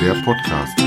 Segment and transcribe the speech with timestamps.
[0.00, 0.77] der Podcast.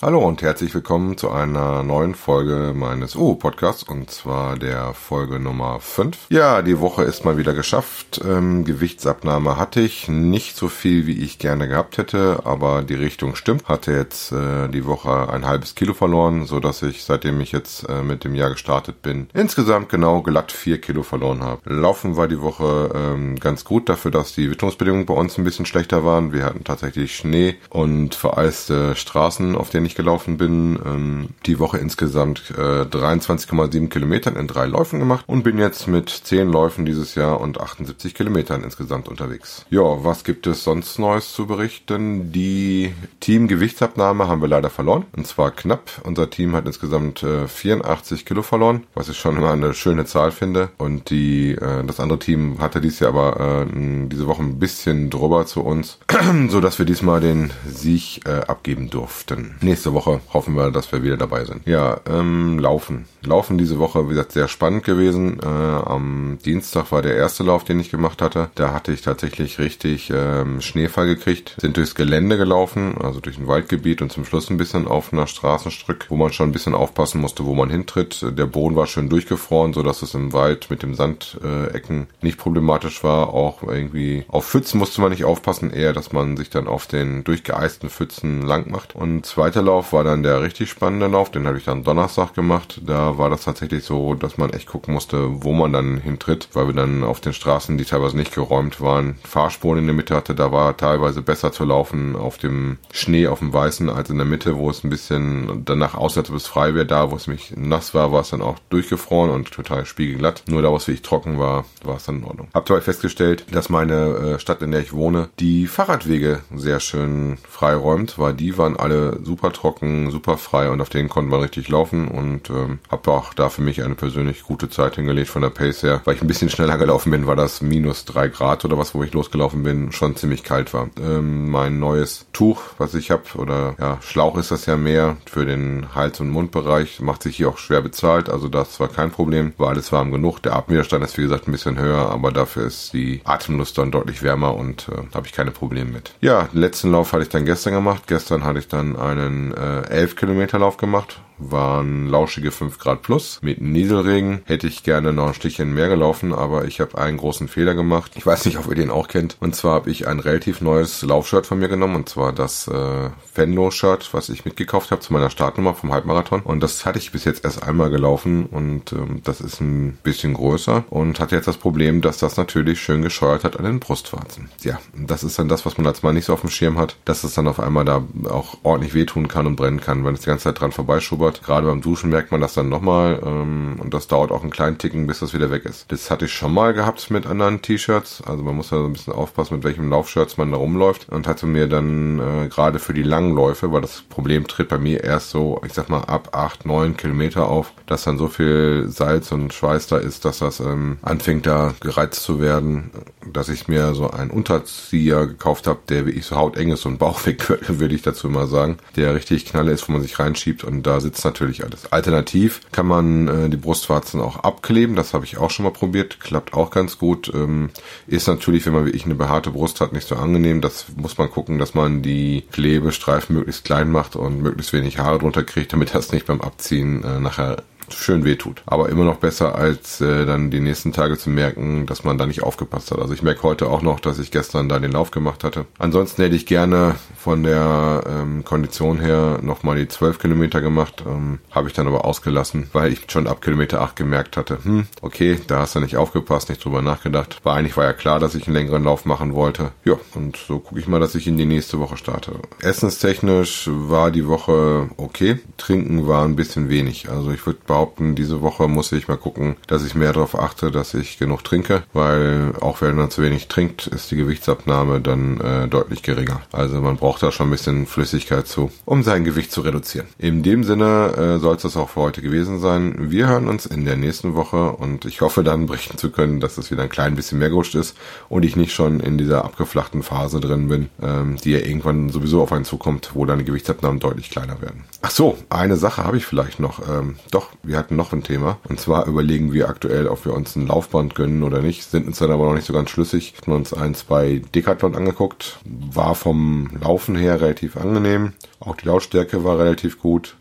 [0.00, 5.80] Hallo und herzlich willkommen zu einer neuen Folge meines UU-Podcasts und zwar der Folge Nummer
[5.80, 6.16] 5.
[6.28, 8.20] Ja, die Woche ist mal wieder geschafft.
[8.24, 13.34] Ähm, Gewichtsabnahme hatte ich, nicht so viel wie ich gerne gehabt hätte, aber die Richtung
[13.34, 13.64] stimmt.
[13.64, 17.88] Hatte jetzt äh, die Woche ein halbes Kilo verloren, so dass ich, seitdem ich jetzt
[17.88, 21.74] äh, mit dem Jahr gestartet bin, insgesamt genau glatt vier Kilo verloren habe.
[21.74, 25.66] Laufen war die Woche ähm, ganz gut dafür, dass die Witterungsbedingungen bei uns ein bisschen
[25.66, 26.32] schlechter waren.
[26.32, 30.78] Wir hatten tatsächlich Schnee und vereiste Straßen, auf denen ich gelaufen bin.
[30.84, 36.08] Ähm, die Woche insgesamt äh, 23,7 Kilometern in drei Läufen gemacht und bin jetzt mit
[36.08, 39.66] 10 Läufen dieses Jahr und 78 Kilometern insgesamt unterwegs.
[39.70, 42.30] Ja, was gibt es sonst Neues zu berichten?
[42.30, 45.90] Die Team-Gewichtsabnahme haben wir leider verloren und zwar knapp.
[46.04, 50.30] Unser Team hat insgesamt äh, 84 Kilo verloren, was ich schon immer eine schöne Zahl
[50.30, 50.70] finde.
[50.78, 55.10] Und die äh, das andere Team hatte dies Jahr aber äh, diese Woche ein bisschen
[55.10, 55.98] drüber zu uns,
[56.48, 59.56] so dass wir diesmal den Sieg äh, abgeben durften.
[59.60, 61.66] Nächste Woche hoffen wir, dass wir wieder dabei sind.
[61.66, 63.06] Ja, ähm, Laufen.
[63.24, 65.40] Laufen diese Woche, wie gesagt, sehr spannend gewesen.
[65.42, 68.50] Äh, am Dienstag war der erste Lauf, den ich gemacht hatte.
[68.54, 71.56] Da hatte ich tatsächlich richtig ähm, Schneefall gekriegt.
[71.60, 75.26] Sind durchs Gelände gelaufen, also durch ein Waldgebiet und zum Schluss ein bisschen auf einer
[75.26, 78.24] Straßenstück, wo man schon ein bisschen aufpassen musste, wo man hintritt.
[78.36, 82.38] Der Boden war schön durchgefroren, so dass es im Wald mit dem Sandecken äh, nicht
[82.38, 83.34] problematisch war.
[83.34, 87.24] Auch irgendwie auf Pfützen musste man nicht aufpassen, eher, dass man sich dann auf den
[87.24, 88.94] durchgeeisten Pfützen lang macht.
[88.94, 92.80] Und zweiter Lauf war dann der richtig spannende Lauf, den habe ich dann Donnerstag gemacht.
[92.86, 96.68] Da war das tatsächlich so, dass man echt gucken musste, wo man dann hintritt, weil
[96.68, 100.34] wir dann auf den Straßen, die teilweise nicht geräumt waren, Fahrspuren in der Mitte hatte.
[100.34, 104.24] Da war teilweise besser zu laufen auf dem Schnee, auf dem Weißen, als in der
[104.24, 106.86] Mitte, wo es ein bisschen danach aussah, als ob es frei wäre.
[106.86, 110.44] Da, wo es mich nass war, war es dann auch durchgefroren und total spiegelglatt.
[110.48, 112.48] Nur da, wo es wirklich trocken war, war es dann in Ordnung.
[112.54, 117.36] Hab dabei festgestellt, dass meine äh, Stadt, in der ich wohne, die Fahrradwege sehr schön
[117.46, 121.68] freiräumt, weil die waren alle super trocken, super frei und auf denen konnte man richtig
[121.68, 125.50] laufen und ähm, habe auch da für mich eine persönlich gute Zeit hingelegt von der
[125.50, 128.78] Pace her, weil ich ein bisschen schneller gelaufen bin, weil das minus drei Grad oder
[128.78, 130.88] was, wo ich losgelaufen bin, schon ziemlich kalt war.
[131.00, 135.44] Ähm, mein neues Tuch, was ich habe, oder ja, Schlauch ist das ja mehr für
[135.44, 139.52] den Hals- und Mundbereich, macht sich hier auch schwer bezahlt, also das war kein Problem,
[139.58, 140.40] war alles warm genug.
[140.42, 144.22] Der Atemwiderstand ist wie gesagt ein bisschen höher, aber dafür ist die Atemlust dann deutlich
[144.22, 146.12] wärmer und äh, habe ich keine Probleme mit.
[146.20, 148.04] Ja, den letzten Lauf hatte ich dann gestern gemacht.
[148.06, 153.38] Gestern hatte ich dann einen äh, 11 Kilometer Lauf gemacht waren lauschige 5 Grad plus.
[153.42, 157.48] Mit Nieselregen hätte ich gerne noch ein Stückchen mehr gelaufen, aber ich habe einen großen
[157.48, 158.12] Fehler gemacht.
[158.16, 159.36] Ich weiß nicht, ob ihr den auch kennt.
[159.40, 163.10] Und zwar habe ich ein relativ neues Laufshirt von mir genommen, und zwar das äh,
[163.32, 166.40] Fenlo-Shirt, was ich mitgekauft habe zu meiner Startnummer vom Halbmarathon.
[166.40, 170.34] Und das hatte ich bis jetzt erst einmal gelaufen und ähm, das ist ein bisschen
[170.34, 174.48] größer und hatte jetzt das Problem, dass das natürlich schön gescheuert hat an den Brustwarzen.
[174.62, 176.96] Ja, das ist dann das, was man als Mann nicht so auf dem Schirm hat,
[177.04, 180.20] dass es dann auf einmal da auch ordentlich wehtun kann und brennen kann, wenn es
[180.20, 181.42] die ganze Zeit dran vorbeischubbert dauert.
[181.42, 184.78] Gerade beim Duschen merkt man das dann nochmal ähm, und das dauert auch einen kleinen
[184.78, 185.90] Ticken, bis das wieder weg ist.
[185.90, 188.22] Das hatte ich schon mal gehabt mit anderen T-Shirts.
[188.26, 191.26] Also man muss da so ein bisschen aufpassen, mit welchem Laufshirts man da rumläuft und
[191.26, 195.04] hatte mir dann äh, gerade für die langen Läufe, weil das Problem tritt bei mir
[195.04, 199.32] erst so, ich sag mal, ab acht neun Kilometer auf, dass dann so viel Salz
[199.32, 202.90] und Schweiß da ist, dass das ähm, anfängt da gereizt zu werden,
[203.32, 206.88] dass ich mir so einen Unterzieher gekauft habe, der wie ich so hauteng ist, so
[206.88, 210.64] ein Bauchweg, würde ich dazu immer sagen, der richtig knalle ist, wo man sich reinschiebt
[210.64, 211.92] und da sitzt natürlich alles.
[211.92, 216.20] Alternativ kann man äh, die Brustwarzen auch abkleben, das habe ich auch schon mal probiert,
[216.20, 217.30] klappt auch ganz gut.
[217.34, 217.70] Ähm,
[218.06, 220.60] ist natürlich, wenn man wie ich eine behaarte Brust hat, nicht so angenehm.
[220.60, 225.18] Das muss man gucken, dass man die Klebestreifen möglichst klein macht und möglichst wenig Haare
[225.18, 227.62] drunter kriegt, damit das nicht beim Abziehen äh, nachher
[227.94, 228.62] schön wehtut.
[228.66, 232.26] Aber immer noch besser, als äh, dann die nächsten Tage zu merken, dass man da
[232.26, 232.98] nicht aufgepasst hat.
[232.98, 235.66] Also ich merke heute auch noch, dass ich gestern da den Lauf gemacht hatte.
[235.78, 241.04] Ansonsten hätte ich gerne von der ähm, Kondition her nochmal die 12 Kilometer gemacht.
[241.06, 244.86] Ähm, Habe ich dann aber ausgelassen, weil ich schon ab Kilometer 8 gemerkt hatte, hm,
[245.02, 247.40] okay, da hast du nicht aufgepasst, nicht drüber nachgedacht.
[247.44, 249.72] War eigentlich war ja klar, dass ich einen längeren Lauf machen wollte.
[249.84, 252.32] Ja, und so gucke ich mal, dass ich in die nächste Woche starte.
[252.60, 255.38] Essenstechnisch war die Woche okay.
[255.56, 257.08] Trinken war ein bisschen wenig.
[257.08, 260.70] Also ich würde behaupten, diese Woche muss ich mal gucken, dass ich mehr darauf achte,
[260.70, 265.40] dass ich genug trinke, weil auch wenn man zu wenig trinkt, ist die Gewichtsabnahme dann
[265.40, 266.40] äh, deutlich geringer.
[266.52, 270.08] Also man braucht da schon ein bisschen Flüssigkeit zu, um sein Gewicht zu reduzieren.
[270.18, 273.10] In dem Sinne äh, soll es das auch für heute gewesen sein.
[273.10, 276.58] Wir hören uns in der nächsten Woche und ich hoffe dann berichten zu können, dass
[276.58, 277.96] es wieder ein klein bisschen mehr gerutscht ist
[278.28, 282.42] und ich nicht schon in dieser abgeflachten Phase drin bin, ähm, die ja irgendwann sowieso
[282.42, 284.84] auf einen zukommt, wo die Gewichtsabnahmen deutlich kleiner werden.
[285.02, 286.80] Ach so, eine Sache habe ich vielleicht noch.
[286.88, 288.58] Ähm, doch, wir hatten noch ein Thema.
[288.68, 291.84] Und zwar überlegen wir aktuell, ob wir uns ein Laufband gönnen oder nicht.
[291.84, 293.34] Sind uns dann aber noch nicht so ganz schlüssig.
[293.42, 295.58] Haben uns eins bei Decathlon angeguckt.
[295.64, 298.32] War vom Laufen her relativ angenehm.
[298.58, 300.36] Auch die Lautstärke war relativ gut.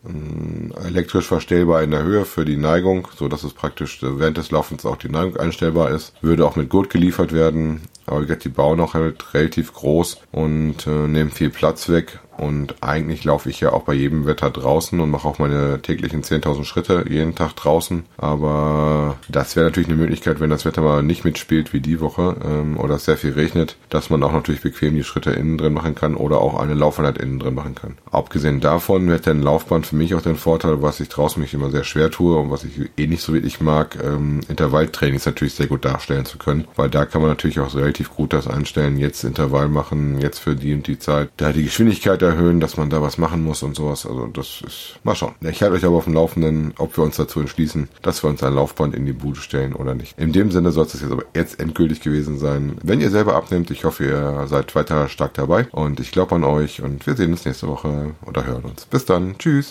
[0.85, 4.85] Elektrisch verstellbar in der Höhe für die Neigung, so dass es praktisch während des Laufens
[4.85, 6.13] auch die Neigung einstellbar ist.
[6.21, 7.81] Würde auch mit Gurt geliefert werden.
[8.05, 12.19] Aber wie gesagt, die bauen auch halt relativ groß und äh, nehmen viel Platz weg.
[12.37, 16.23] Und eigentlich laufe ich ja auch bei jedem Wetter draußen und mache auch meine täglichen
[16.23, 18.05] 10.000 Schritte jeden Tag draußen.
[18.17, 22.35] Aber das wäre natürlich eine Möglichkeit, wenn das Wetter mal nicht mitspielt wie die Woche
[22.43, 25.73] ähm, oder es sehr viel regnet, dass man auch natürlich bequem die Schritte innen drin
[25.73, 27.97] machen kann oder auch eine Laufeinheit innen drin machen kann.
[28.11, 31.71] Abgesehen davon wird ein Laufband für mich auch den Vorteil, was ich draußen mich immer
[31.71, 35.67] sehr schwer tue und was ich eh nicht so wirklich mag, ähm, Intervalltrainings natürlich sehr
[35.67, 39.23] gut darstellen zu können, weil da kann man natürlich auch relativ gut das einstellen, jetzt
[39.23, 43.01] Intervall machen, jetzt für die und die Zeit, da die Geschwindigkeit erhöhen, dass man da
[43.01, 44.05] was machen muss und sowas.
[44.05, 45.35] Also das ist, mal schauen.
[45.41, 48.43] Ich halte euch aber auf dem Laufenden, ob wir uns dazu entschließen, dass wir uns
[48.43, 50.17] ein Laufband in die Bude stellen oder nicht.
[50.19, 52.77] In dem Sinne soll es jetzt aber jetzt endgültig gewesen sein.
[52.83, 56.43] Wenn ihr selber abnehmt, ich hoffe, ihr seid weiter stark dabei und ich glaube an
[56.43, 58.85] euch und wir sehen uns nächste Woche oder hören uns.
[58.85, 59.37] Bis dann.
[59.37, 59.65] Tschüss.